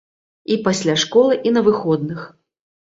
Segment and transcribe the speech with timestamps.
[0.55, 2.27] І пасля школы, і на выходных.